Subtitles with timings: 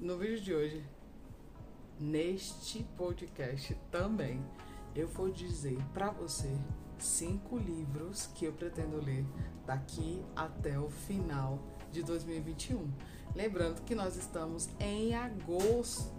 [0.00, 0.84] no vídeo de hoje,
[1.98, 4.42] neste podcast também,
[4.94, 6.50] eu vou dizer para você
[6.98, 9.26] cinco livros que eu pretendo ler
[9.66, 11.58] daqui até o final
[11.92, 12.90] de 2021.
[13.34, 16.10] Lembrando que nós estamos em agosto.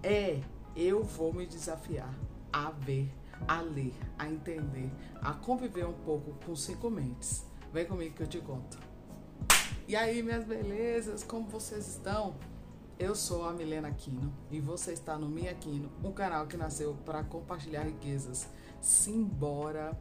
[0.00, 0.40] É,
[0.76, 2.14] eu vou me desafiar
[2.52, 3.12] a ver,
[3.48, 4.90] a ler, a entender,
[5.20, 7.44] a conviver um pouco com cinco mentes.
[7.72, 8.78] Vem comigo que eu te conto.
[9.88, 12.36] E aí, minhas belezas, como vocês estão?
[13.02, 16.96] Eu sou a Milena Aquino e você está no Minha Aquino, um canal que nasceu
[17.04, 18.46] para compartilhar riquezas.
[18.80, 19.98] Simbora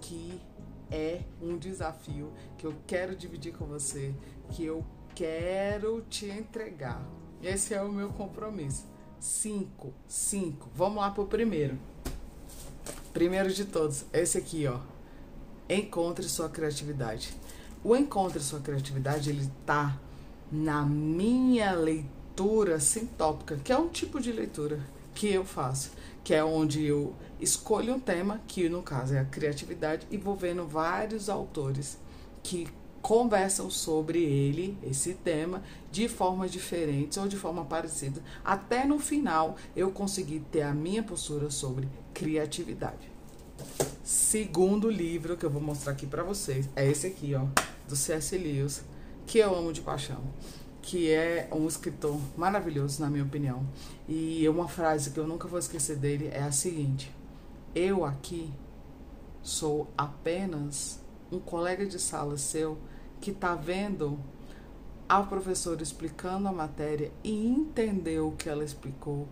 [0.00, 0.42] que
[0.90, 4.12] é um desafio que eu quero dividir com você,
[4.50, 4.84] que eu
[5.14, 7.00] quero te entregar.
[7.40, 8.84] Esse é o meu compromisso.
[9.20, 10.68] Cinco, cinco.
[10.74, 11.78] Vamos lá pro primeiro.
[13.12, 14.80] Primeiro de todos, esse aqui, ó.
[15.68, 17.32] Encontre sua criatividade.
[17.84, 19.96] O Encontre sua criatividade, ele tá
[20.50, 22.19] na minha leitura
[22.78, 24.80] sintópica, que é um tipo de leitura
[25.14, 25.90] que eu faço,
[26.22, 30.36] que é onde eu escolho um tema, que no caso é a criatividade, e vou
[30.36, 31.98] vendo vários autores
[32.42, 32.68] que
[33.02, 39.56] conversam sobre ele, esse tema, de formas diferentes ou de forma parecida, até no final
[39.74, 43.10] eu conseguir ter a minha postura sobre criatividade.
[44.04, 47.46] Segundo livro que eu vou mostrar aqui para vocês é esse aqui, ó,
[47.88, 48.36] do C.S.
[48.36, 48.82] Lewis,
[49.26, 50.22] que eu amo de paixão,
[50.82, 53.66] que é um escritor maravilhoso na minha opinião.
[54.08, 57.14] E uma frase que eu nunca vou esquecer dele é a seguinte:
[57.74, 58.52] Eu aqui
[59.42, 62.78] sou apenas um colega de sala seu
[63.20, 64.18] que está vendo
[65.08, 69.28] ao professor explicando a matéria e entendeu o que ela explicou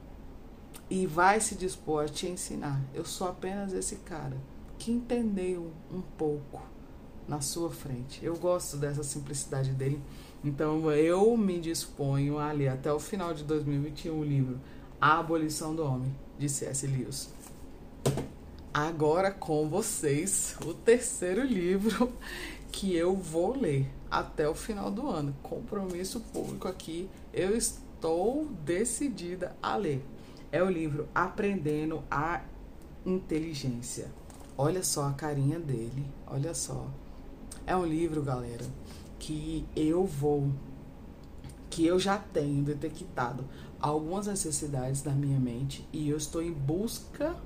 [0.91, 2.81] e vai se dispor a te ensinar.
[2.95, 4.37] Eu sou apenas esse cara
[4.79, 6.63] que entendeu um pouco
[7.27, 8.25] na sua frente.
[8.25, 10.01] Eu gosto dessa simplicidade dele.
[10.45, 14.61] Então eu me disponho a ler até o final de 2021 o livro
[15.01, 16.87] A Abolição do Homem, de C.S.
[16.87, 17.31] Lewis.
[18.73, 22.13] Agora com vocês o terceiro livro
[22.71, 25.35] que eu vou ler até o final do ano.
[25.43, 30.05] Compromisso público aqui, eu estou decidida a ler.
[30.53, 32.43] É o livro Aprendendo a
[33.05, 34.11] Inteligência.
[34.57, 36.89] Olha só a carinha dele, olha só.
[37.67, 38.65] É um livro, galera,
[39.19, 40.51] que eu vou
[41.71, 43.45] que eu já tenho detectado
[43.81, 47.37] algumas necessidades da minha mente e eu estou em busca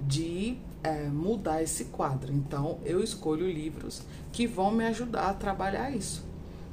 [0.00, 2.32] de é, mudar esse quadro.
[2.32, 4.02] Então, eu escolho livros
[4.32, 6.24] que vão me ajudar a trabalhar isso.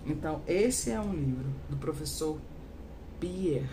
[0.05, 2.37] Então, esse é um livro do professor
[3.19, 3.69] Pierre,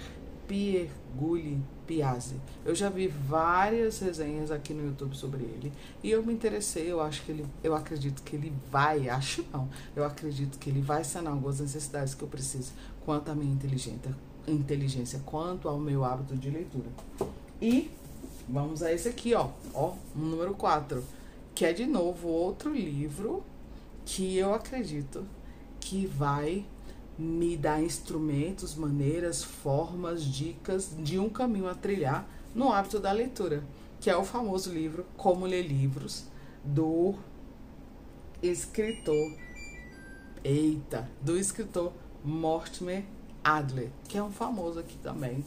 [0.50, 2.34] Pierre Gulli Piazzi.
[2.64, 5.72] Eu já vi várias resenhas aqui no YouTube sobre ele
[6.02, 9.68] e eu me interessei, eu acho que ele, eu acredito que ele vai, acho não,
[9.94, 12.72] eu acredito que ele vai sanar algumas necessidades que eu preciso
[13.04, 14.12] quanto à minha inteligência,
[14.48, 16.88] inteligência quanto ao meu hábito de leitura.
[17.62, 17.88] E
[18.52, 19.48] Vamos a esse aqui, ó.
[19.72, 21.04] Ó, número 4.
[21.54, 23.44] Que é de novo outro livro
[24.04, 25.24] que eu acredito
[25.78, 26.64] que vai
[27.20, 33.62] me dar instrumentos, maneiras, formas, dicas de um caminho a trilhar no hábito da leitura,
[34.00, 36.24] que é o famoso livro Como Ler Livros,
[36.64, 37.14] do
[38.42, 39.36] escritor.
[40.42, 41.92] Eita, do escritor
[42.24, 43.04] Mortimer
[43.44, 45.44] Adler, que é um famoso aqui também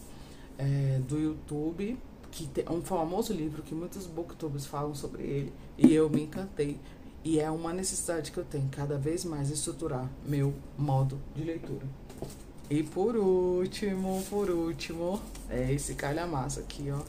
[0.58, 1.98] é, do YouTube
[2.34, 6.80] que é um famoso livro que muitos booktubers falam sobre ele e eu me encantei
[7.24, 11.86] e é uma necessidade que eu tenho cada vez mais estruturar meu modo de leitura.
[12.70, 17.02] E por último, por último, é esse calhamaço aqui, ó.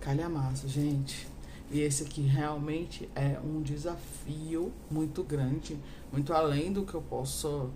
[0.00, 1.28] Calhamaço, gente.
[1.70, 5.78] E esse aqui realmente é um desafio muito grande,
[6.12, 7.70] muito além do que eu posso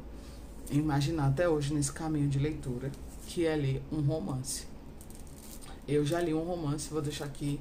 [0.70, 2.90] imaginar até hoje nesse caminho de leitura,
[3.26, 4.66] que é ler um romance.
[5.86, 7.58] Eu já li um romance, vou deixar aqui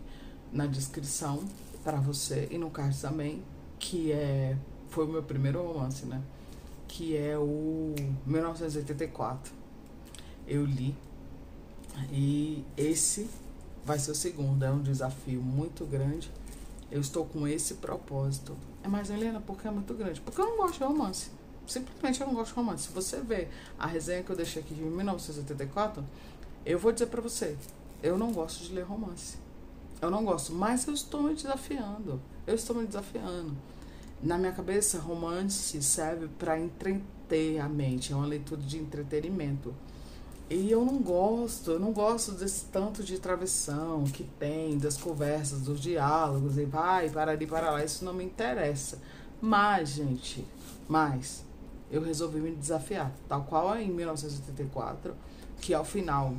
[0.52, 1.44] na descrição
[1.84, 3.42] para você e no card também,
[3.88, 4.58] que é
[4.90, 6.22] foi o meu primeiro romance, né?
[6.88, 9.54] Que é o 1984.
[10.46, 10.94] Eu li
[12.12, 13.30] e esse
[13.86, 16.30] vai ser o segundo, é um desafio muito grande.
[16.92, 18.56] Eu estou com esse propósito.
[18.84, 20.20] É mais Helena, porque é muito grande?
[20.20, 21.32] Porque eu não gosto de romance.
[21.66, 22.84] Simplesmente eu não gosto de romance.
[22.84, 23.50] Se você ver
[23.80, 26.04] a resenha que eu deixei aqui de 1984,
[26.66, 27.58] eu vou dizer para você,
[28.04, 29.38] eu não gosto de ler romance.
[30.02, 32.22] Eu não gosto, mas eu estou me desafiando.
[32.46, 33.56] Eu estou me desafiando.
[34.22, 39.74] Na minha cabeça, romance serve para entreter a mente, é uma leitura de entretenimento.
[40.50, 45.62] E eu não gosto, eu não gosto desse tanto de travessão que tem, das conversas,
[45.62, 48.98] dos diálogos, e vai, para ali, para lá, isso não me interessa.
[49.42, 50.46] Mas, gente,
[50.88, 51.44] mas
[51.92, 53.12] eu resolvi me desafiar.
[53.28, 55.14] Tal qual em 1984,
[55.60, 56.34] que ao final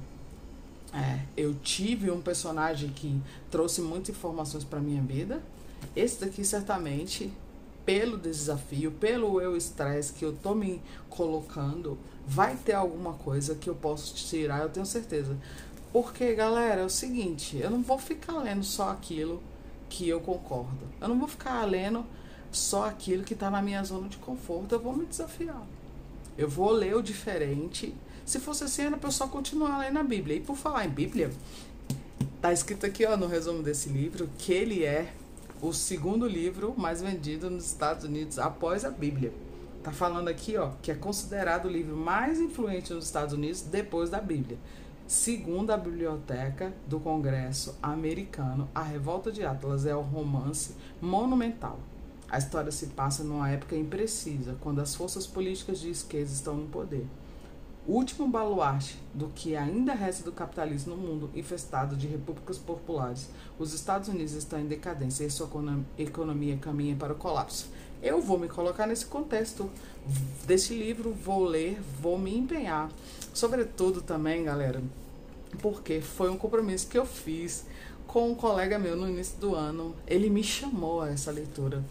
[0.93, 3.21] é, eu tive um personagem que
[3.51, 5.43] trouxe muitas informações para minha vida.
[5.95, 7.31] Esse daqui certamente,
[7.89, 11.97] pelo desafio, pelo eu estresse que eu tô me colocando,
[12.27, 15.35] vai ter alguma coisa que eu posso tirar, eu tenho certeza.
[15.91, 19.43] Porque, galera, é o seguinte, eu não vou ficar lendo só aquilo
[19.89, 20.87] que eu concordo.
[21.01, 22.05] Eu não vou ficar lendo
[22.53, 24.75] só aquilo que está na minha zona de conforto.
[24.75, 25.67] Eu vou me desafiar.
[26.37, 30.03] Eu vou ler o diferente se fosse assim, era para eu só continuar lendo a
[30.03, 30.37] Bíblia.
[30.37, 31.31] E por falar em Bíblia,
[32.43, 35.15] tá escrito aqui ó, no resumo desse livro que ele é
[35.61, 39.33] o segundo livro mais vendido nos Estados Unidos após a Bíblia.
[39.83, 44.11] Tá falando aqui, ó, que é considerado o livro mais influente nos Estados Unidos depois
[44.11, 44.59] da Bíblia.
[45.07, 51.79] Segundo a Biblioteca do Congresso Americano, A Revolta de Atlas é um romance monumental.
[52.31, 56.69] A história se passa numa época imprecisa, quando as forças políticas de esquerda estão no
[56.69, 57.07] poder
[57.89, 63.73] último baluarte do que ainda resta do capitalismo no mundo infestado de repúblicas populares, os
[63.73, 65.49] Estados Unidos estão em decadência e sua
[65.97, 67.71] economia caminha para o colapso.
[68.03, 69.71] Eu vou me colocar nesse contexto
[70.47, 72.91] desse livro, vou ler, vou me empenhar.
[73.33, 74.83] Sobretudo também, galera,
[75.61, 77.65] porque foi um compromisso que eu fiz
[78.07, 79.97] com um colega meu no início do ano.
[80.07, 81.83] Ele me chamou a essa leitura.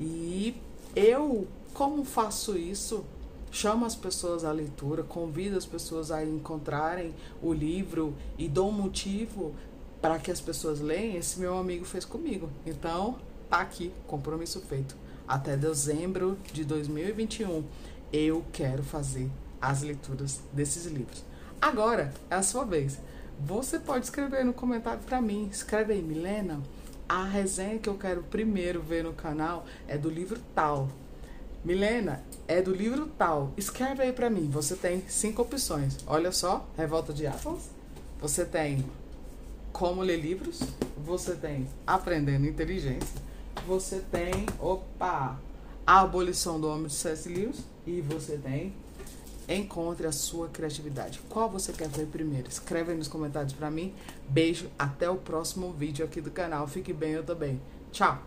[0.00, 0.54] E
[0.94, 3.04] eu, como faço isso,
[3.50, 8.72] chamo as pessoas à leitura, convido as pessoas a encontrarem o livro e dou um
[8.72, 9.54] motivo
[10.00, 12.48] para que as pessoas leiam, esse meu amigo fez comigo.
[12.64, 13.18] Então,
[13.48, 14.96] tá aqui, compromisso feito.
[15.26, 17.64] Até dezembro de 2021,
[18.12, 19.30] eu quero fazer
[19.60, 21.24] as leituras desses livros.
[21.60, 22.98] Agora é a sua vez.
[23.40, 25.48] Você pode escrever no comentário para mim.
[25.50, 26.60] Escreve aí, Milena.
[27.08, 30.88] A resenha que eu quero primeiro ver no canal é do livro tal.
[31.68, 33.52] Milena, é do livro tal.
[33.54, 34.48] Escreve aí para mim.
[34.48, 35.98] Você tem cinco opções.
[36.06, 37.68] Olha só, Revolta de Atlas.
[38.22, 38.82] Você tem
[39.70, 40.62] Como Ler Livros.
[41.04, 43.20] Você tem Aprendendo Inteligência.
[43.66, 45.38] Você tem, opa,
[45.86, 47.28] A Abolição do Homem de C.S.
[47.28, 47.58] Lewis.
[47.86, 48.72] E você tem
[49.46, 51.20] Encontre a sua criatividade.
[51.28, 52.48] Qual você quer ver primeiro?
[52.48, 53.92] Escreve aí nos comentários para mim.
[54.26, 56.66] Beijo, até o próximo vídeo aqui do canal.
[56.66, 57.60] Fique bem, eu também.
[57.92, 58.22] Tchau!